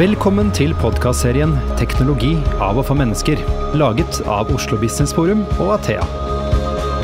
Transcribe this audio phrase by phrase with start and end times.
[0.00, 2.30] Velkommen til podkastserien 'Teknologi
[2.64, 3.42] av og for mennesker',
[3.76, 6.06] laget av Oslo Business Forum og Athea.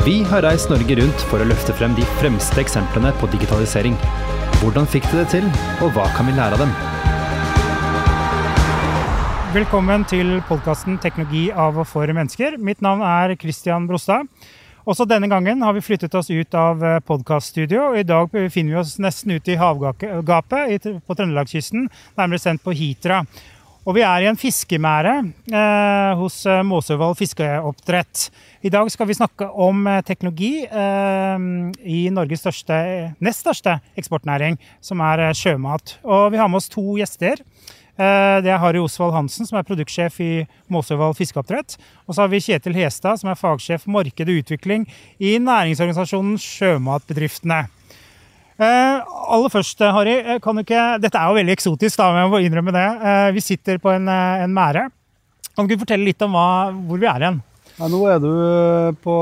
[0.01, 3.93] Vi har reist Norge rundt for å løfte frem de fremste eksemplene på digitalisering.
[4.63, 5.45] Hvordan fikk de det til,
[5.83, 6.73] og hva kan vi lære av dem?
[9.53, 12.57] Velkommen til podkasten 'Teknologi av og for mennesker'.
[12.57, 14.25] Mitt navn er Christian Brostad.
[14.87, 17.89] Også denne gangen har vi flyttet oss ut av podkaststudio.
[17.99, 23.17] I dag befinner vi oss nesten ute i havgapet på Trøndelagskysten, nærmere sendt på Hitra.
[23.83, 25.11] Og vi er i en fiskemære
[25.51, 28.29] eh, hos Måsøvoll fiskeoppdrett.
[28.63, 31.47] I dag skal vi snakke om teknologi eh,
[31.83, 32.79] i Norges største,
[33.19, 35.97] nest største eksportnæring, som er sjømat.
[36.07, 37.43] Og vi har med oss to gjester.
[37.97, 40.31] Det er Harry Osvald Hansen, som er produktsjef i
[40.69, 41.79] Måsøvoll fiskeoppdrett.
[42.05, 44.85] Og så har vi Kjetil Hestad, som er fagsjef marked og utvikling
[45.17, 47.63] i næringsorganisasjonen Sjømatbedriftene.
[48.57, 49.01] Uh,
[49.33, 52.73] aller først, Harry, kan du ikke, Dette er jo veldig eksotisk, da, jeg må innrømme
[52.73, 52.87] det.
[53.37, 54.87] Vi sitter på en, en mære.
[55.57, 56.47] Kan du fortelle litt om hva,
[56.85, 57.41] hvor vi er igjen?
[57.77, 58.31] Ja, nå er du
[59.01, 59.17] på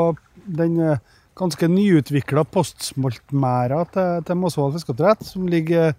[0.46, 0.80] den
[1.36, 5.94] ganske nyutvikla postsmoltmæra til, til Måsøvoll fiskeoppdrett, som ligger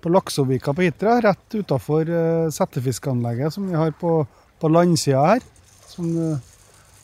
[0.00, 4.22] på Laksovika på Hitra, rett utafor uh, settefiskanlegget som vi har på,
[4.60, 5.44] på landsida her.
[5.90, 6.38] Som, uh,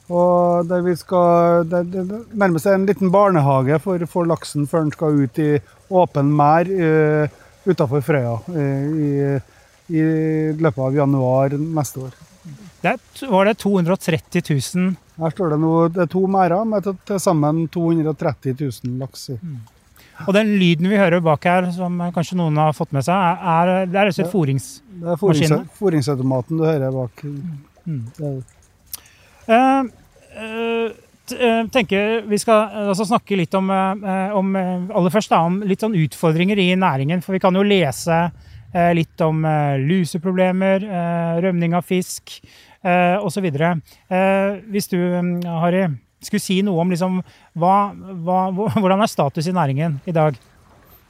[0.06, 4.94] og der vi skal det, det, nærmest en liten barnehage for, for, laksen før den
[4.94, 5.50] skal ut i
[5.90, 9.10] åpen mær uh, utafor Frøya i,
[9.90, 10.02] i,
[10.54, 12.20] løpet av januar neste år.
[12.84, 13.00] Der
[13.32, 17.64] var det 230 000 Her står det nå det er to merder med til sammen
[17.74, 19.40] 230 000 laks i.
[19.40, 19.64] Mm.
[20.24, 23.16] Og den lyden vi hører bak her, som kanskje noen har fått med seg,
[23.52, 25.02] er, det er rett fôringsmaskinen?
[25.02, 27.24] Det er foringsautomaten du hører bak.
[27.86, 28.38] Mm.
[29.46, 29.84] Uh,
[30.40, 35.84] uh, tenker Vi skal altså snakke litt om, uh, om, aller først da, om litt
[35.84, 37.22] sånn utfordringer i næringen.
[37.22, 38.26] For vi kan jo lese
[38.76, 39.38] litt om
[39.86, 40.82] luseproblemer,
[41.40, 42.34] rømning av fisk
[43.24, 43.46] osv.
[44.68, 44.98] hvis du,
[45.62, 45.86] Harry
[46.24, 47.20] skulle si noe om liksom,
[47.60, 47.76] hva,
[48.24, 48.38] hva,
[48.80, 50.38] hvordan er status i næringen i dag?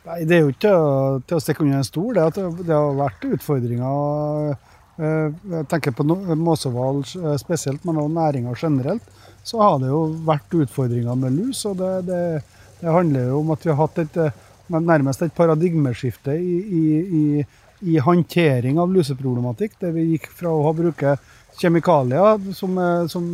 [0.07, 2.19] Nei, Det er jo ikke til, til å stikke under en stol.
[2.19, 4.57] Det, det har vært utfordringer.
[4.97, 7.03] Jeg tenker på Måsehval
[7.41, 9.15] spesielt, men også næringa generelt.
[9.47, 11.65] Så har det jo vært utfordringer med lus.
[11.69, 12.23] og det, det,
[12.81, 14.19] det handler jo om at vi har hatt et,
[14.73, 16.85] nærmest et paradigmeskifte i, i,
[17.21, 17.47] i,
[17.95, 19.77] i håndtering av luseproblematikk.
[19.83, 21.17] Der vi gikk fra å bruke
[21.61, 22.79] kjemikalier som,
[23.11, 23.31] som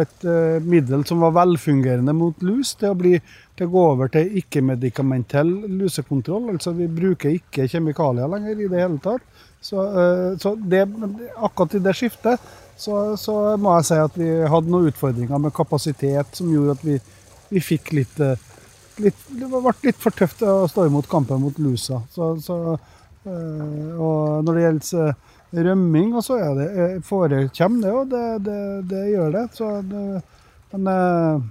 [0.00, 3.16] et uh, middel som var velfungerende mot lus, til å, bli,
[3.58, 6.50] til å gå over til ikke-medikamentell lusekontroll.
[6.54, 9.24] Altså vi bruker ikke kjemikalier lenger i det hele tatt.
[9.62, 10.86] Så, uh, så det,
[11.36, 12.46] akkurat i det skiftet
[12.82, 16.86] så, så, må jeg si at vi hadde noen utfordringer med kapasitet som gjorde at
[16.86, 16.96] vi,
[17.52, 18.32] vi fikk litt, uh,
[19.04, 22.00] litt, Det ble litt for tøft å stå imot kampen mot lusa.
[22.10, 22.58] Så, så,
[23.22, 25.12] og når det gjelder
[25.52, 28.04] rømming, og så er det, eh, forekommer det jo.
[28.08, 29.44] Det, det, det, gjør det.
[29.90, 30.22] det
[30.72, 31.42] men eh,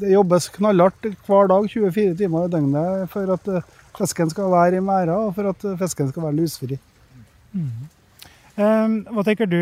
[0.00, 4.80] det jobbes knallhardt hver dag 24 timer i døgnet for at eh, fisken skal være
[4.80, 6.78] i merda, og for at fisken skal være lusfri.
[7.52, 7.86] Mm.
[8.56, 9.58] Hva tenker du,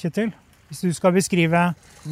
[0.00, 0.32] Kjetil?
[0.72, 1.60] Hvis du skal beskrive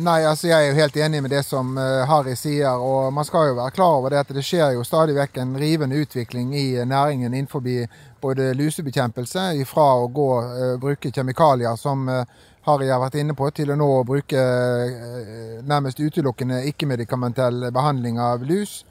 [0.04, 2.76] Nei, altså Jeg er jo helt enig med det som Harry sier.
[2.76, 5.54] og Man skal jo være klar over det at det skjer jo stadig vekk en
[5.56, 7.64] rivende utvikling i næringen innenfor
[8.20, 12.04] både lusebekjempelse ifra å gå, uh, bruke kjemikalier, som
[12.68, 14.44] Harry har vært inne på, til å nå bruke
[15.64, 18.84] nærmest utelukkende ikke-medikamentell behandling av lus.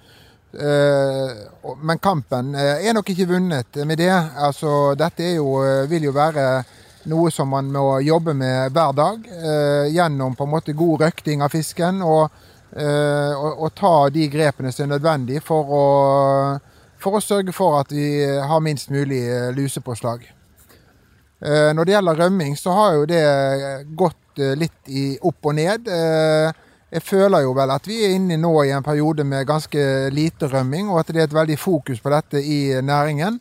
[1.82, 4.16] men kampen er nok ikke vunnet med det.
[4.36, 6.64] Altså, dette jo, vil jo være
[7.10, 9.28] noe som man må jobbe med hver dag.
[9.90, 12.02] gjennom på en måte god røkting av fisken.
[12.02, 12.30] og,
[12.70, 15.86] og, og ta de grepene som er nødvendige for å
[17.00, 20.26] for å sørge for at vi har minst mulig eh, lusepåslag.
[21.40, 23.26] Eh, når det gjelder rømming, så har jo det
[23.98, 25.88] gått eh, litt i opp og ned.
[26.90, 29.82] Jeg føler jo vel at vi er inne nå i en periode med ganske
[30.12, 33.38] lite rømming, og at det er et veldig fokus på dette i næringen.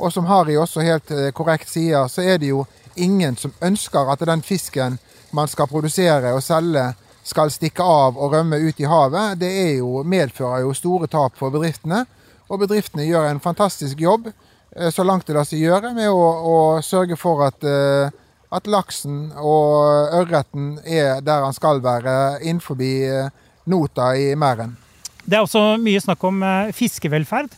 [0.00, 2.66] Og som Harry også helt korrekt sier, så er det jo
[3.00, 4.98] ingen som ønsker at den fisken
[5.36, 6.90] man skal produsere og selge,
[7.26, 9.38] skal stikke av og rømme ut i havet.
[9.40, 12.04] Det jo, medfører jo store tap for bedriftene.
[12.50, 14.30] Og bedriftene gjør en fantastisk jobb,
[14.76, 18.10] eh, så langt det lar seg gjøre, med å, å sørge for at, eh,
[18.50, 23.30] at, laksen og ørreten er der han skal være, innenfor eh,
[23.70, 24.74] nota i merden.
[25.22, 26.40] Det er også mye snakk om
[26.74, 27.52] fiskevelferd.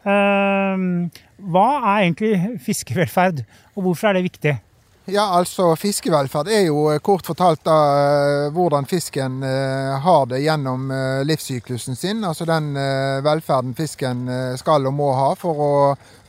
[0.00, 3.42] Hva er egentlig fiskevelferd,
[3.74, 4.54] og hvorfor er det viktig?
[5.10, 10.38] Ja, altså Fiskevelferd er jo eh, kort fortalt da eh, hvordan fisken eh, har det
[10.44, 10.84] gjennom
[11.26, 12.20] livssyklusen sin.
[12.24, 12.68] Altså den
[13.24, 14.28] velferden fisken
[14.60, 15.72] skal og må ha for å,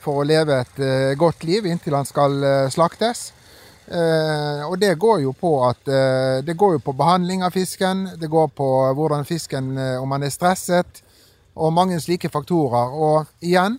[0.02, 0.82] for å leve et
[1.20, 2.42] godt liv inntil han skal
[2.74, 3.30] slaktes.
[3.92, 5.90] Og det går jo på at
[6.46, 10.32] det går jo på behandling av fisken, det går på hvordan fisken om han er
[10.32, 11.02] stresset,
[11.60, 12.96] og mange slike faktorer.
[12.96, 13.76] Og igjen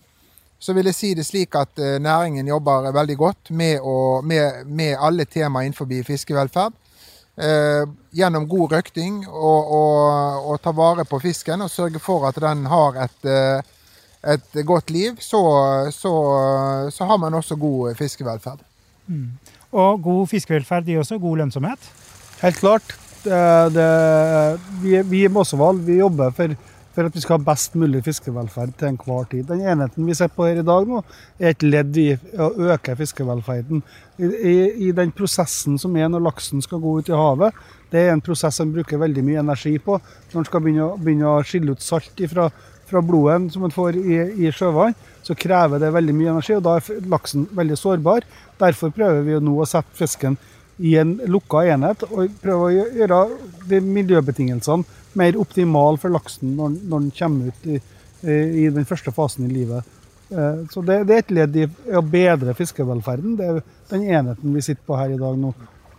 [0.62, 4.62] så vil jeg si det slik at eh, næringen jobber veldig godt med, å, med,
[4.70, 6.76] med alle temaer innenfor fiskevelferd.
[7.34, 7.82] Eh,
[8.14, 12.66] gjennom god røkting og, og, og, ta vare på fisken og sørge for at den
[12.68, 13.62] har et, eh,
[14.34, 15.40] et godt liv, så,
[15.90, 16.12] så,
[16.92, 18.60] så, har man også god fiskevelferd.
[19.08, 19.30] Mm.
[19.72, 21.88] Og god fiskevelferd gir også god lønnsomhet?
[22.42, 22.94] Helt klart.
[23.24, 23.40] Det,
[23.74, 23.88] det,
[24.82, 26.54] vi, vi i Mossevoll jobber for
[26.94, 29.46] for at vi skal ha best mulig fiskevelferd til enhver tid.
[29.48, 31.00] Den enheten vi ser på her i dag nå,
[31.40, 33.82] er et ledd i å øke fiskevelferden.
[34.18, 34.56] I, i,
[34.88, 37.56] I, den prosessen som er når laksen skal gå ut i havet,
[37.92, 39.98] det er en prosess som bruker veldig mye energi på.
[40.32, 42.48] Når en skal begynne, begynne, å skille ut salt fra,
[42.88, 46.64] fra blodet som en får i, i sjøvann, så krever det veldig mye energi, og
[46.66, 48.26] da er laksen veldig sårbar.
[48.60, 50.36] Derfor prøver vi nå å sette fisken
[50.82, 53.20] i en lukka enhet og prøve å gjøre
[53.68, 57.80] de miljøbetingelsene mer optimal for laksen når, når den kommer ut i,
[58.22, 59.88] i, den første fasen i livet.
[60.32, 63.36] Eh, så det, det er et ledd i å bedre fiskevelferden.
[63.38, 63.60] Det er
[63.92, 65.52] den enheten vi sitter på her i dag nå.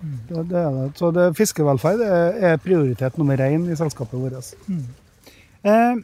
[0.03, 0.87] Det, det er det.
[0.99, 4.51] Så det, fiskevelferd er, prioritet nummer én i selskapet vårt.
[4.67, 4.83] Mm.
[5.63, 6.01] Eh,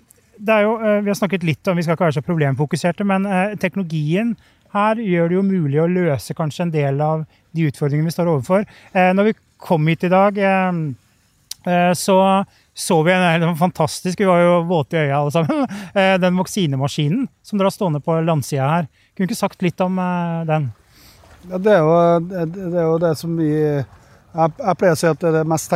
[0.63, 3.57] jo, eh, vi har snakket litt om, vi skal ikke være så problemfokuserte, men eh,
[3.59, 4.38] teknologien
[4.75, 7.25] her gjør det jo mulig å løse kanskje en del av
[7.57, 8.65] de utfordringene vi står overfor.
[8.94, 10.79] Eh, når vi kom hit i dag, eh,
[11.65, 12.19] eh, så
[12.79, 15.67] så vi en, fantastisk Vi var jo våte i øya alle sammen.
[15.99, 18.85] Eh, den vaksinemaskinen som dere har stående på landsida her.
[19.15, 20.69] Kunne du ikke sagt litt om eh, den?
[21.49, 21.95] Ja, det, er jo,
[22.29, 23.83] det, er jo, det som vi jeg,
[24.29, 25.71] jeg, pleier å si at det er det mest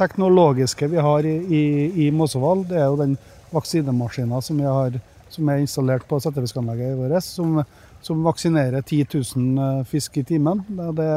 [0.00, 1.62] teknologiske vi har i, i,
[2.04, 2.66] i Mossevoll.
[2.68, 3.16] Det er jo den
[3.54, 5.00] vaksinemaskinen som, har,
[5.32, 7.62] som er installert på settefiskanlegget vårt, som,
[8.04, 10.64] som, vaksinerer 10 000 eh, fisk i timen.
[10.68, 11.12] Det,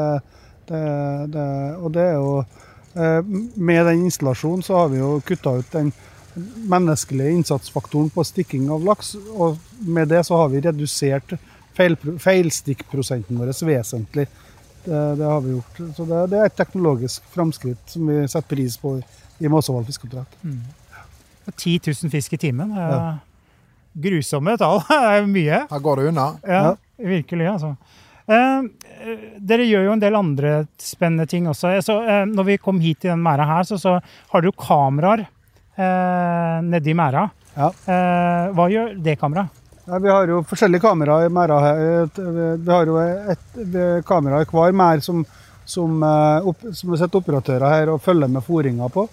[0.72, 2.36] og det er jo
[2.94, 5.92] med den installasjonen så har vi jo kutta ut den
[6.68, 9.14] menneskelige innsatsfaktoren på stikking av laks.
[9.32, 11.34] Og med det så har vi redusert
[11.76, 14.28] feil, feilstikkprosenten vår vesentlig.
[14.84, 15.82] Det, det, har vi gjort.
[15.96, 18.96] Så det, det, er et teknologisk framskritt som vi setter pris på
[19.38, 20.38] i Måsavoll fiskeoppdrett.
[20.42, 20.62] Mm.
[21.56, 22.74] 10 000 fisk i timen.
[22.76, 23.18] Ja.
[23.92, 24.80] grusomme tall.
[24.88, 25.64] Det er mye.
[25.70, 26.28] Her går det unna.
[26.46, 27.74] Ja, virkelig, altså.
[28.26, 28.66] Eh,
[29.42, 31.74] dere gjør jo en del andre spennende ting også.
[31.82, 34.58] Så, eh, når vi kom hit i den merda her, så, så har dere jo
[34.62, 37.28] kameraer eh, nedi merda.
[37.56, 37.68] Ja.
[37.68, 39.58] Eh, hva gjør det kameraet?
[39.82, 41.80] Ja, vi har jo forskjellige kameraer i merda her.
[42.14, 45.24] Vi har jo et, et kamera i hver merd som,
[45.64, 49.08] som, eh, opp, som setter operatører her og følger med fôringa på.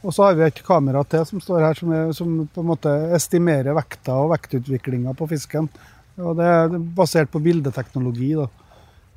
[0.00, 2.68] Og så har vi et kamera til som står her, som, er, som på en
[2.70, 5.68] måte estimerer vekta og vektutviklinga på fisken.
[6.20, 8.34] Og det er basert på bildeteknologi.
[8.38, 8.48] da.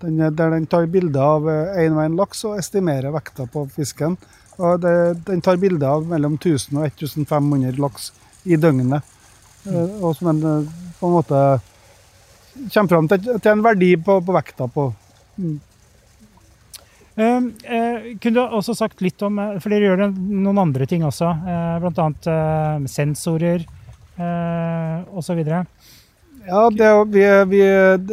[0.03, 4.17] Den, der den tar bilde av én og én laks og estimerer vekta på fisken.
[4.59, 4.95] Og det,
[5.27, 8.11] den tar bilde av mellom 1000 og 1500 laks
[8.43, 9.03] i døgnet.
[9.65, 10.01] Mm.
[10.03, 11.43] Og som en eh, på en måte
[12.73, 14.89] kommer fram til, til en verdi på, på vekta på.
[15.37, 15.55] Mm.
[17.13, 21.29] Uh, uh, kunne du også sagt litt om For dere gjør noen andre ting også.
[21.45, 22.07] Uh, Bl.a.
[22.25, 23.65] Uh, sensorer
[24.17, 25.43] uh, osv.
[26.43, 27.23] Ja, det er, vi,
[27.53, 27.61] vi,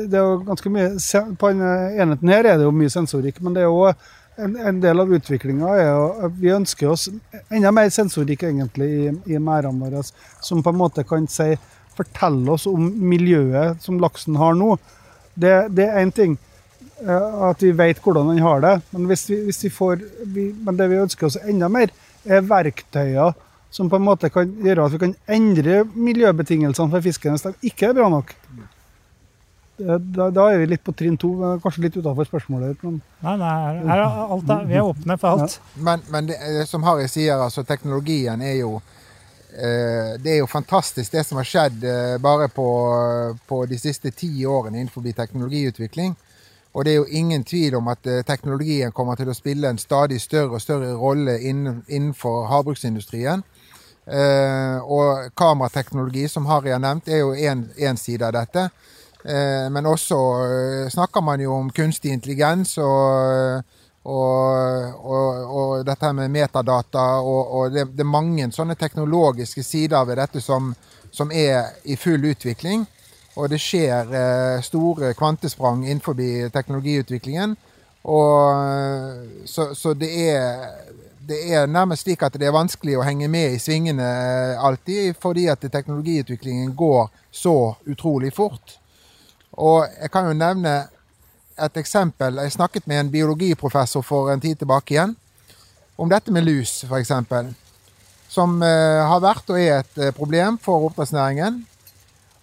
[0.06, 0.90] det er jo ganske mye
[1.38, 3.88] På denne enheten her er det jo mye sensorikk, men det er jo
[4.40, 7.08] en, en del av utviklinga er jo Vi ønsker oss
[7.50, 10.04] enda mer sensorikk egentlig i, i merdene våre,
[10.44, 11.52] som på en måte kan si
[11.96, 14.76] fortelle oss om miljøet som laksen har nå.
[15.34, 16.36] Det, det er én ting
[17.02, 20.78] eh, at vi vet hvordan den har det, men, hvis vi, hvis vi får, men
[20.78, 21.92] det vi ønsker oss enda mer,
[22.24, 23.34] er verktøyer
[23.70, 27.70] som på en måte kan gjøre at vi kan endre miljøbetingelsene for fisken hvis de
[27.70, 28.34] ikke er bra nok.
[29.80, 31.30] Da, da er vi litt på trinn to,
[31.62, 32.82] kanskje litt utafor spørsmålet.
[32.84, 32.98] Men...
[33.24, 33.52] Nei, nei,
[33.88, 35.56] her er alt, vi er åpne for alt.
[35.56, 35.84] Ja.
[35.86, 41.14] Men, men det, som Harry sier, altså teknologien er jo eh, det er jo fantastisk
[41.14, 42.66] det som har skjedd eh, bare på,
[43.48, 46.18] på, de siste ti årene innenfor teknologiutvikling.
[46.72, 49.80] Og det er jo ingen tvil om at eh, teknologien kommer til å spille en
[49.80, 53.46] stadig større og større rolle innenfor havbruksindustrien.
[54.06, 58.70] Eh, og kamerateknologi, som Harry har nevnt, er jo én side av dette.
[59.24, 63.60] Eh, men også eh, snakker man jo om kunstig intelligens og,
[64.02, 67.04] og, og, og dette med metadata.
[67.20, 70.72] Og, det, det, er mange sånne teknologiske sider ved dette som,
[71.12, 72.86] som er i full utvikling.
[73.38, 74.08] Og det skjer
[74.66, 76.18] store kvantesprang innenfor
[76.50, 77.54] teknologiutviklingen.
[78.10, 80.66] Og, så, så det er
[81.26, 84.06] det er nærmest slik at det er vanskelig å henge med i svingene
[84.58, 88.78] alltid, fordi at teknologiutviklingen går så utrolig fort.
[89.60, 90.74] Og jeg kan jo nevne
[91.60, 92.40] et eksempel.
[92.44, 95.16] Jeg snakket med en biologiprofessor for en tid tilbake igjen
[96.00, 97.12] om dette med lus, f.eks.
[98.30, 101.58] Som eh, har vært og er et eh, problem for oppdrettsnæringen.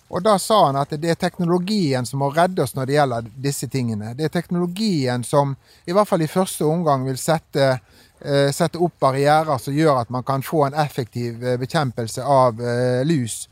[0.07, 3.31] Og da sa han at det er teknologien som må redde oss når det gjelder
[3.48, 4.13] disse tingene.
[4.15, 5.55] Det er teknologien som
[5.88, 8.07] i hvert fall i første omgang vil sette, eh,
[8.51, 13.03] sette opp barrierer som gjør at man kan få en effektiv eh, bekjempelse av eh,
[13.05, 13.45] lus.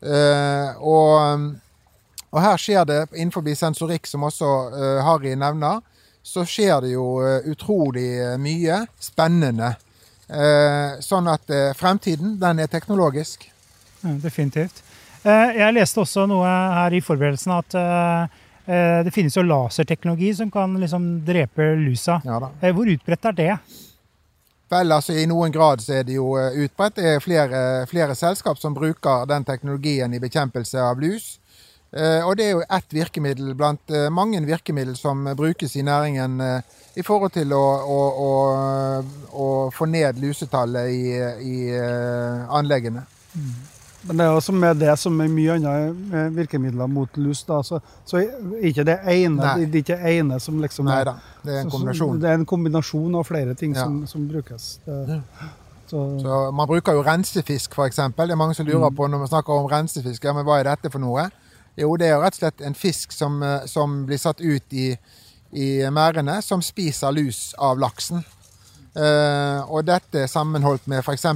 [0.00, 1.50] Eh, og,
[2.30, 5.82] og, her skjer det innenfor sensorikk, som også eh, Harry nevner,
[6.22, 9.76] så skjer det jo eh, utrolig mye spennende.
[11.06, 13.44] sånn at fremtiden, den er teknologisk.
[14.02, 14.82] Ja, definitivt.
[15.26, 18.36] Eh, jeg leste også noe her i forberedelsen at eh,
[18.70, 22.20] eh, det finnes jo laserteknologi som kan liksom drepe lusa.
[22.26, 22.38] Ja,
[22.70, 23.54] Hvor utbredt er det?
[24.72, 26.96] Vel, altså I noen grad så er det jo utbredt.
[26.98, 31.36] Det er flere, flere selskap som bruker den teknologien i bekjempelse av lus.
[31.96, 36.42] Og det er jo ett virkemiddel blant mange virkemiddel som brukes i næringen
[36.98, 38.32] i forhold til å, å, å,
[39.30, 41.14] å få ned lusetallet i,
[41.46, 41.56] i
[42.58, 43.06] anleggene.
[43.38, 43.54] Mm.
[44.06, 47.58] Men det er også med det som med mye andre eh, virkemidler mot lus, da,
[47.66, 49.66] så, så er ikke det ene Nei.
[49.66, 52.12] det er ikke ene som liksom Nei da, det er en kombinasjon.
[52.14, 53.86] Så, det er en kombinasjon av flere ting ja.
[53.86, 54.68] som, som, brukes.
[54.86, 55.20] Det,
[55.90, 56.04] så.
[56.22, 56.38] så.
[56.54, 57.98] Man bruker jo rensefisk, f.eks.
[58.14, 58.96] Det er mange som lurer mm.
[58.96, 60.24] på når man snakker om rensefisk.
[60.24, 61.26] Ja, men hva er dette for noe?
[61.76, 64.72] Jo, det er jo rett og slett en fisk som, eh, som blir satt ut
[64.72, 64.92] i,
[65.52, 68.24] i merdene, som spiser lus av laksen.
[68.96, 71.26] Uh, og dette er sammenholdt med f.eks.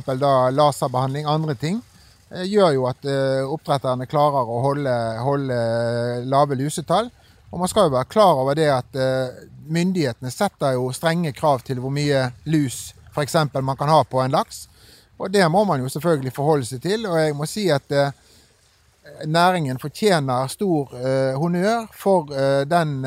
[0.57, 1.83] laserbehandling, andre ting.
[2.31, 5.59] Eh, gjør jo at eh, oppdretterne klarer å holde, holde,
[6.31, 7.11] lave lusetall.
[7.51, 11.65] Og man skal jo være klar over det at eh, myndighetene setter jo strenge krav
[11.67, 13.35] til hvor mye lus f.eks.
[13.59, 14.69] man kan ha på en laks.
[15.19, 17.03] Og det må man jo selvfølgelig forholde seg til.
[17.11, 17.91] Og jeg må si at
[19.27, 20.95] næringen fortjener stor
[21.37, 22.31] honnør for
[22.65, 23.03] den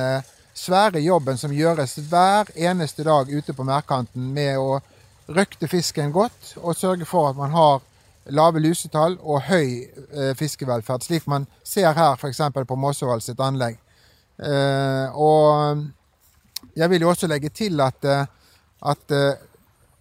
[0.54, 4.78] svære jobben som gjøres hver eneste dag ute på merdkanten med å
[5.34, 7.82] røkte fisken godt og sørge for at man har
[8.32, 12.42] lave lusetall og høy eh, fiskevelferd, slik man ser her f.eks.
[12.68, 13.80] på Mossevoll sitt anlegg.
[14.40, 15.84] Eh, og
[16.76, 18.26] jeg vil jo også legge til at, eh,
[18.90, 19.42] at eh,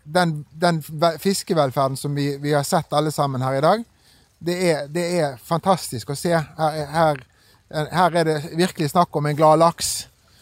[0.04, 0.82] den, den,
[1.18, 3.84] fiskevelferden som vi, vi, har sett alle sammen her i dag,
[4.38, 6.32] det er, det er fantastisk å se.
[6.34, 7.20] Her, her,
[7.70, 9.92] her, er det virkelig snakk om en glad laks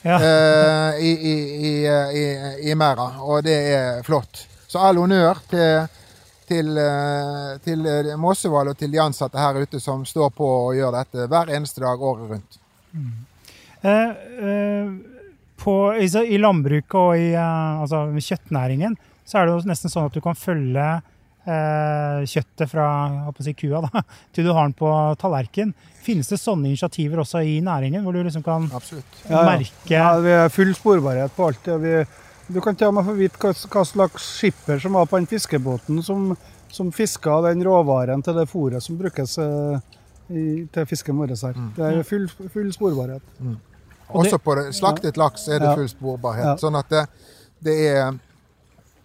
[0.02, 0.16] ja.
[0.16, 1.34] eh, i, i,
[1.70, 2.25] i, i,
[2.70, 4.46] i merda, og det er flott.
[4.70, 5.88] Så all honnør til
[6.50, 10.75] til, eh, til eh, Måsevall og til de ansatte her ute som står på og
[10.78, 12.59] gjør dette hver eneste dag året rundt.
[12.92, 13.12] Mm.
[13.80, 14.11] Eh,
[14.49, 14.90] eh,
[15.61, 20.16] på, I landbruket og i eh, altså, kjøttnæringen så er det jo nesten sånn at
[20.16, 22.87] du kan følge eh, kjøttet fra
[23.38, 24.02] si, kua da,
[24.35, 24.90] til du har den på
[25.21, 25.71] tallerken.
[26.02, 29.21] Finnes det sånne initiativer også i næringen, hvor du liksom kan Absolutt.
[29.28, 30.00] merke ja, ja.
[30.00, 31.71] ja, Vi har full sporbarhet på alt.
[31.85, 31.95] Vi
[32.50, 35.28] du kan til og med få vite hva, hva, slags skipper som var på den
[35.30, 36.33] fiskebåten som,
[36.73, 39.99] som fiska den råvaren til det fôret som brukes eh,
[40.30, 41.59] i, til fisken vår her.
[41.59, 41.69] Mm.
[41.76, 43.23] Det er full, full sporbarhet.
[43.38, 43.59] Mm.
[44.09, 46.47] Også på slaktet laks er det full sporbarhet.
[46.52, 46.57] Ja.
[46.59, 47.04] Sånn at det,
[47.66, 48.19] det, er,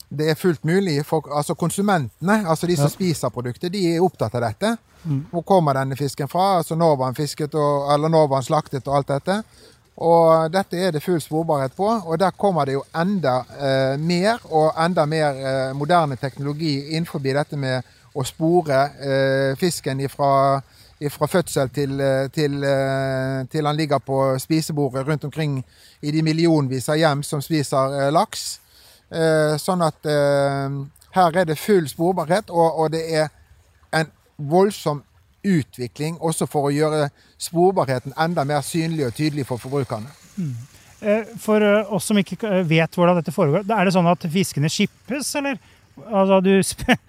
[0.09, 2.93] det er fullt mulig for altså konsumentene, altså de som ja.
[2.93, 4.75] spiser produktet, de er opptatt av dette.
[5.05, 5.21] Mm.
[5.29, 6.55] Hvor kommer denne fisken fra?
[6.59, 9.41] Altså Når var den fisket, og, eller når var den slaktet, og alt dette.
[9.95, 14.41] Og dette er det full sporbarhet på, og der kommer det jo enda eh, mer
[14.51, 17.81] og enda mer eh, moderne teknologi innenfor dette med
[18.15, 20.59] å spore eh, fisken ifra,
[20.99, 25.63] ifra fødsel til, eh, til, eh, til, han ligger på spisebordet rundt omkring
[26.01, 28.59] i de millionvis av hjem som spiser eh, laks.
[29.61, 30.07] sånn at
[31.13, 33.27] her er det full sporbarhet, og, og det er
[33.93, 35.03] en voldsom
[35.45, 37.09] utvikling også for å gjøre
[37.41, 40.11] sporbarheten enda mer synlig og tydelig for forbrukerne.
[40.35, 40.55] Mm.
[41.05, 44.23] Eh, for eh, oss som ikke eh, vet hvordan dette foregår, er det sånn at
[44.31, 45.59] fiskene skippes, eller?
[46.05, 46.51] Altså du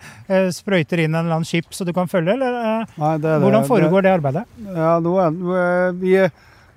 [0.60, 3.38] sprøyter inn en eller annen skip så du kan følge, eller Nei, det det.
[3.42, 4.44] hvordan foregår det, arbeidet?
[4.62, 5.40] Ja, nå er,
[5.98, 6.12] vi,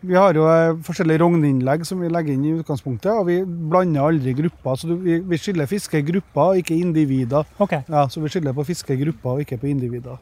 [0.02, 0.48] vi, har jo
[0.88, 4.80] forskjellige rogninnlegg som vi legger inn i utgangspunktet, og vi blander aldri grupper.
[4.82, 7.46] Så vi, vi skiller fiskegrupper, ikke individer.
[7.62, 7.86] Okay.
[7.86, 10.18] Ja, så vi skiller på fiskegrupper og ikke på individer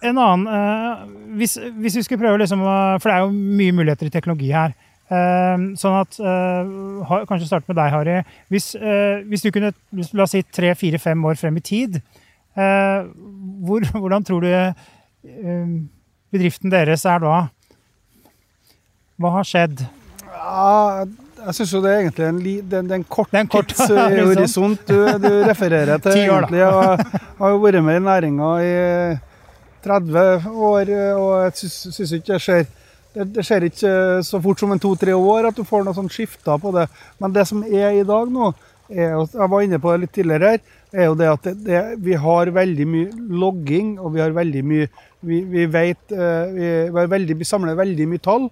[0.00, 1.02] en annen uh,
[1.38, 4.74] hvis, hvis, vi skulle prøve liksom For det er jo mye muligheter i teknologi her.
[5.10, 8.18] Uh, sånn at uh, Kanskje starte med deg, Harry.
[8.52, 8.72] Hvis,
[9.28, 9.72] hvis du kunne
[10.14, 12.00] la oss si tre, fire, fem år frem i tid,
[12.54, 14.50] hvor, hvordan tror du
[16.30, 17.40] bedriften deres er da?
[19.20, 19.82] Hva har skjedd?
[20.30, 21.04] Ja,
[21.40, 23.44] Jeg syns jo det er egentlig en, li, det, det er en kort, Det er
[23.46, 26.12] en kort tidshorisont du, du refererer til.
[26.18, 26.48] Ti år, da.
[26.48, 26.60] egentlig.
[26.60, 28.72] Jeg har jo vært med i næringa i
[29.84, 32.68] 30 år, og jeg syns ikke det skjer
[33.14, 33.92] det, det skjer ikke
[34.26, 36.86] så fort som en to-tre år at du får noe sånn skifter på det.
[37.18, 38.52] Men det som er i dag nå,
[38.90, 40.60] er, jeg var inne på det litt tidligere her,
[40.90, 44.66] er jo det at det, det, vi har veldig mye logging, og vi har veldig
[44.66, 48.46] mye Vi, vi vet eh, vi, vi, veldig, vi samler veldig mye tall.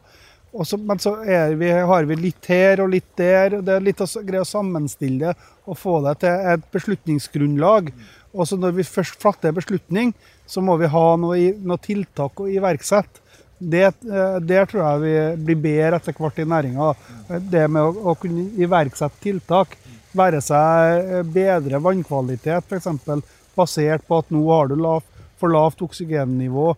[0.58, 1.12] Og så, men så
[1.54, 3.58] vi, har vi litt her og litt der.
[3.58, 7.92] og Det er litt å greie å sammenstille det og få det til et beslutningsgrunnlag.
[8.34, 10.12] Og så når vi først fatter beslutning,
[10.48, 13.22] så må vi ha noe, noe tiltak å iverksette.
[13.58, 15.14] Det, eh, tror jeg vi
[15.46, 16.92] blir bedre etter hvert i næringa.
[17.50, 19.74] Det med å, å kunne iverksette tiltak.
[20.16, 23.24] Være seg eh, bedre vannkvalitet, f.eks.
[23.58, 25.02] Basert på at nå har du lav,
[25.38, 26.68] for lavt oksygennivå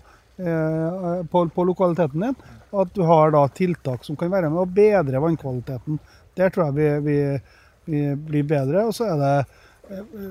[0.41, 2.41] eh, på, på lokaliteten din.
[2.71, 5.99] Og at du har da tiltak som kan være med å bedre vannkvaliteten.
[6.39, 7.19] Der tror jeg vi, vi,
[7.91, 8.87] vi blir bedre.
[8.87, 9.35] Og så er det,
[9.91, 10.31] eh,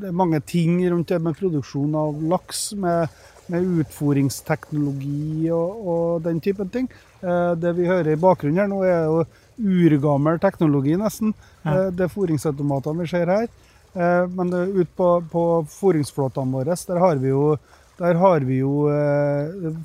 [0.00, 2.66] det er mange ting rundt det med produksjon av laks.
[2.80, 3.22] med
[3.52, 6.88] med utfòringsteknologi og, og den typen ting.
[7.20, 9.24] Eh, det vi hører i bakgrunnen her nå, er jo
[9.60, 11.34] urgammel teknologi, nesten.
[11.62, 11.74] Ja.
[11.74, 13.48] Eh, det er fòringsautomatene vi ser her.
[13.94, 17.52] Men ut på, på fòringsflåtene våre, der har vi jo
[17.94, 18.88] der har vi jo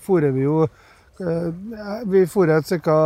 [0.01, 0.63] fôrer vi jo
[1.19, 2.97] Vi fôrer ca.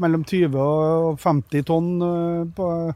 [0.00, 2.94] mellom 20 og 50 tonn eh,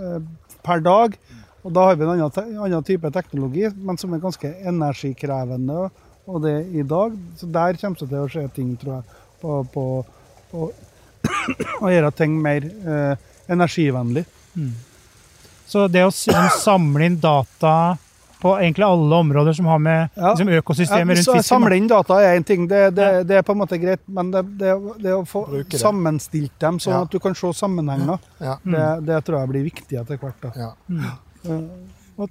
[0.00, 0.20] eh,
[0.64, 1.18] per dag.
[1.64, 5.90] Og da har vi en annen, type teknologi, men som er ganske energikrevende.
[6.24, 7.12] Og det i dag.
[7.36, 9.84] Så der kommer det til å skje ting, tror jeg, på, på,
[10.56, 10.70] å,
[11.84, 14.24] å gjøre ting mer eh, energivennlig.
[15.68, 17.96] Så det å samle inn data
[18.44, 20.34] på egentlig alle områder som har med Ja.
[20.34, 23.38] liksom, økosystemet Ja, rundt så fisken Samle inn data er én ting, det, det, det
[23.40, 24.02] er på en måte greit.
[24.06, 25.46] Men det, det, det å få
[25.80, 27.02] sammenstilt dem sånn Ja.
[27.06, 28.58] at du kan se sammenhenger, Ja.
[28.64, 28.72] Mm.
[28.76, 30.40] det, det tror jeg blir viktig etter hvert.
[30.44, 30.52] da.
[30.56, 30.72] Ja.
[31.48, 31.60] Eh,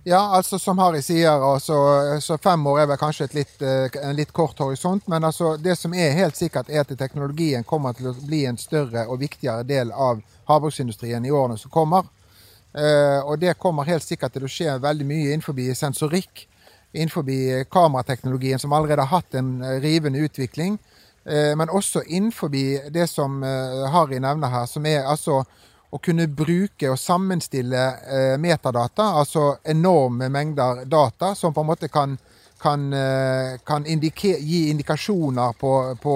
[0.07, 1.75] Ja, altså som Harry sier, altså,
[2.23, 5.03] så fem år er vel kanskje et litt, eh, en litt kort horisont.
[5.11, 8.55] Men altså, det som er helt sikkert, er at teknologien kommer til å bli en
[8.57, 12.03] større og viktigere del av havbruksindustrien i årene som kommer.
[12.73, 16.47] Eh, og det kommer helt sikkert til å skje veldig mye innenfor sensorikk,
[16.93, 17.27] innenfor
[17.73, 20.79] kamerateknologien, som allerede har hatt en eh, rivende utvikling.
[21.25, 23.43] Eh, men også innenfor det som
[23.93, 25.43] Harry nevner her, som er altså
[25.93, 27.81] å kunne bruke og sammenstille
[28.41, 32.15] metadata, altså enorme mengder data, som på en måte kan,
[32.57, 32.87] kan,
[33.61, 36.15] kan indike, gi indikasjoner på, på,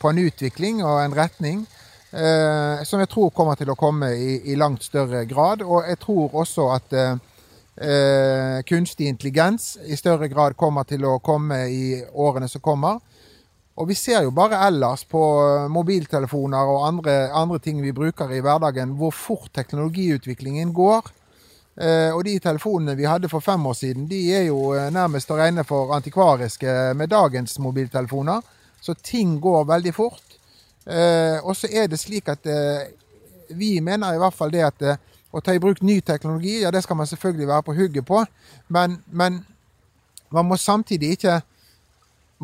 [0.00, 1.66] på en utvikling og en retning.
[2.14, 5.64] Eh, som jeg tror kommer til å komme i, i langt større grad.
[5.66, 7.16] Og jeg tror også at eh,
[7.82, 13.02] eh, kunstig intelligens i større grad kommer til å komme i årene som kommer.
[13.74, 15.20] Og vi ser jo bare ellers på
[15.74, 21.10] mobiltelefoner og andre, andre ting vi bruker i hverdagen, hvor fort teknologiutviklingen går.
[21.74, 25.32] Eh, og de telefonene vi hadde for fem år siden, de er jo eh, nærmest
[25.34, 28.46] å regne for antikvariske med dagens mobiltelefoner.
[28.78, 30.23] Så ting går veldig fort.
[30.84, 32.92] Eh, og så er det slik at eh,
[33.56, 35.00] vi mener i hvert fall det at eh,
[35.34, 38.20] å ta i bruk ny teknologi, ja det skal man selvfølgelig være på hugget på,
[38.68, 39.40] men, men
[40.30, 41.40] man må samtidig ikke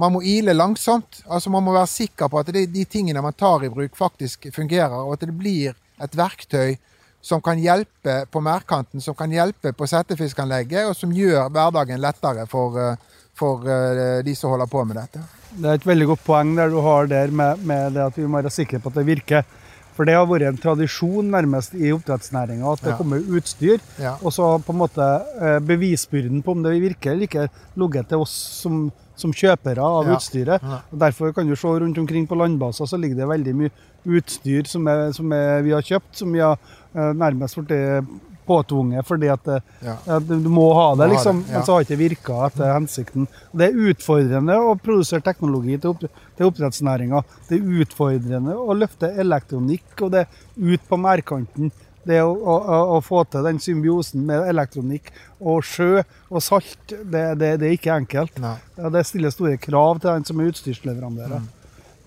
[0.01, 1.21] man må ile langsomt.
[1.27, 4.49] altså Man må være sikker på at det, de tingene man tar i bruk, faktisk
[4.55, 6.79] fungerer, og at det blir et verktøy
[7.21, 12.47] som kan hjelpe på merdkanten, som kan hjelpe på settefiskanlegget, og som gjør hverdagen lettere
[12.49, 12.97] for, eh,
[13.41, 15.25] for eh, de som holder på med dette.
[15.51, 18.29] Det er et veldig godt poeng der du har der med, med det at vi
[18.29, 19.49] må være sikre på at det virker.
[19.97, 22.97] For det har vært en tradisjon nærmest i oppdrettsnæringa at det Ja.
[23.01, 23.81] kommer utstyr.
[24.01, 24.15] Ja.
[24.23, 25.09] Og så på en måte
[25.43, 28.87] eh, bevisbyrden på om det virker eller ikke, ligget til oss som,
[29.19, 30.15] som kjøpere av Ja.
[30.17, 30.63] utstyret.
[30.93, 33.71] Og Derfor kan du se rundt omkring på landbaser så ligger det veldig mye
[34.07, 36.57] utstyr som, er, som er, vi har kjøpt, som vi har
[36.95, 38.07] eh, nærmest blitt
[38.51, 39.97] påtvunget fordi at Ja.
[40.19, 41.43] at du må ha det, Må liksom.
[41.45, 41.53] det.
[41.55, 43.29] Men så har ikke det virka etter hensikten.
[43.53, 46.01] Og Det er utfordrende å produsere teknologi til, opp,
[46.37, 47.23] til oppdrettsnæringa.
[47.49, 50.27] Det er utfordrende å løfte elektronikk og det
[50.59, 51.73] ut på merdkanten.
[52.07, 55.11] Det å, å, å, få til den symbiosen med elektronikk
[55.41, 58.39] og sjø og salt, det, det, det er ikke enkelt.
[58.41, 58.55] Nei.
[58.79, 61.35] Ja, det stiller store krav til den som er utstyrsleverandør.
[61.43, 61.51] Mm.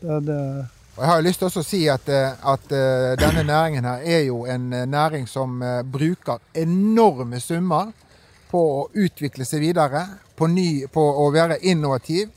[0.02, 0.40] Det, det,
[0.94, 4.04] Og jeg har jo lyst til å si at, eh, at eh, denne næringen her
[4.06, 5.58] er jo en eh, næring som
[5.90, 7.90] bruker enorme summer
[8.52, 10.04] på å utvikle seg videre,
[10.38, 12.30] på, ny, på å være innovativ.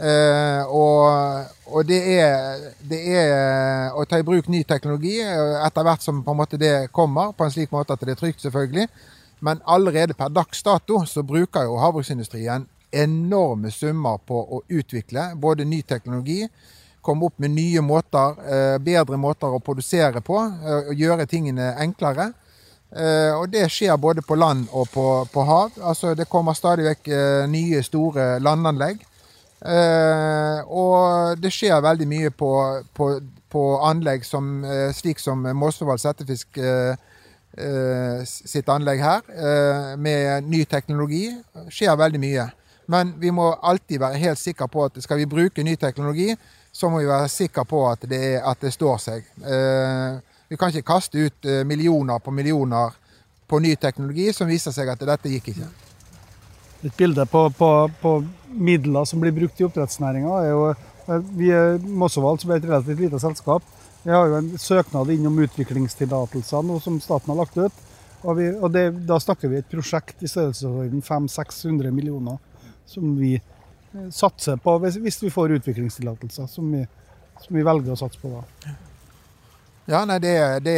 [0.00, 6.02] Eh, og og det, er, det er å ta i bruk ny teknologi etter hvert
[6.02, 6.24] som
[6.58, 8.88] det kommer, på en slik måte at det er trygt, selvfølgelig.
[9.40, 15.64] Men allerede per dags dato så bruker jo havbruksindustrien enorme summer på å utvikle både
[15.64, 16.48] ny teknologi,
[17.02, 20.36] komme opp med nye måter, eh, bedre måter å produsere på.
[20.36, 22.32] og Gjøre tingene enklere.
[22.90, 25.76] Og det skjer både på land og på, på hav.
[25.78, 27.06] Altså Det kommer stadig vekk
[27.46, 29.04] nye, store landanlegg.
[30.66, 32.50] Og det skjer veldig mye på,
[32.94, 33.12] på,
[33.46, 36.58] på anlegg som, slik som Mossevoll settefisk
[38.26, 39.22] sitt anlegg her,
[39.94, 41.28] med ny teknologi.
[41.70, 42.50] skjer veldig mye.
[42.90, 46.32] Men vi må alltid være helt sikre på at skal vi bruke ny teknologi,
[46.72, 49.26] så må vi være sikre på at det, at det står seg.
[49.42, 50.18] Eh,
[50.50, 52.94] vi kan ikke kaste ut eh, millioner på millioner
[53.50, 55.68] på ny teknologi som viser seg at dette gikk ikke.
[56.86, 58.14] Et bilde på, på, på
[58.54, 62.70] midler som blir brukt i oppdrettsnæringa, er jo eh, vi er Mossevall, som er et
[62.70, 63.66] relativt lite selskap.
[64.02, 67.86] Vi har jo en søknad innom utviklingstillatelser som staten har lagt ut.
[68.20, 72.36] Og, vi, og det, da snakker vi et prosjekt i størrelsesorden 500-600 millioner
[72.88, 73.38] som vi
[73.94, 76.70] eh, satser på hvis, vi får utviklingstillatelser, som,
[77.40, 78.74] som, vi velger å satse på da.
[79.90, 80.76] Ja, nei, det, det,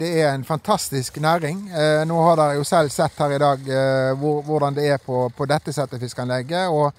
[0.00, 1.66] det, er en fantastisk næring.
[1.68, 5.02] Eh, nå har dere jo selv sett her i dag eh, hvor, hvordan det er
[5.04, 6.72] på, på dette settefiskanlegget.
[6.72, 6.94] Og,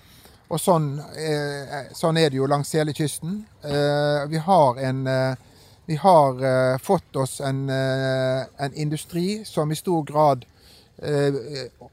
[0.50, 3.42] og sånn, eh, sånn, er det jo langs hele kysten.
[3.66, 5.46] Eh, vi har en eh,
[5.90, 10.59] vi har fått oss en, en industri som i stor grad Eh,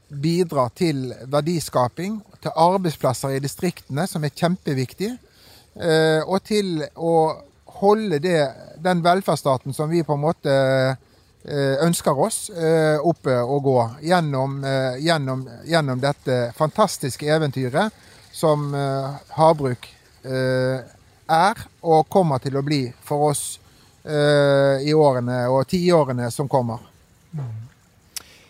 [0.07, 5.11] bidra til verdiskaping, til arbeidsplasser i distriktene, som er kjempeviktig,
[5.79, 7.13] eh, og til å
[7.81, 8.39] holde det,
[8.83, 12.49] den velferdsstaten som vi på en måte eh, ønsker oss,
[13.07, 13.77] oppe og gå
[14.09, 14.59] gjennom,
[14.99, 17.93] gjennom, gjennom dette fantastiske eventyret
[18.35, 18.73] som
[19.37, 19.87] havbruk
[20.27, 23.45] er og kommer til å bli for oss
[24.03, 26.83] i årene og tiårene som kommer.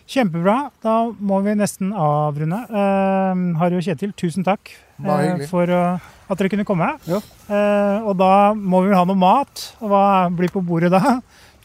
[0.08, 0.70] Kjempebra.
[0.84, 2.62] Da må vi nesten avrunde.
[2.72, 4.72] Uh, Harry og Kjetil, tusen takk
[5.04, 6.94] uh, for uh, at dere kunne komme.
[7.08, 7.20] Ja.
[7.48, 9.68] Uh, og da må vi ha noe mat.
[9.82, 11.18] Og hva blir på bordet da?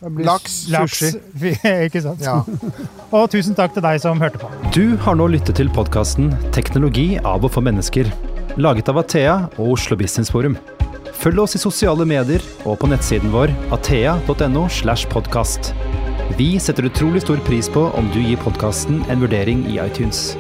[0.04, 1.14] Laks, sushi.
[1.88, 2.24] Ikke sant?
[2.26, 2.42] Ja.
[3.16, 4.52] og tusen takk til deg som hørte på.
[4.76, 8.12] Du har nå lyttet til podkasten 'Teknologi av og for mennesker',
[8.60, 10.60] laget av Athea og Oslo Business Forum.
[11.24, 14.68] Følg oss i sosiale medier og på nettsiden vår athea.no.
[14.68, 15.72] slash podkast.
[16.38, 20.32] Vi setter utrolig stor pris på om du gir podkasten en vurdering i iTunes.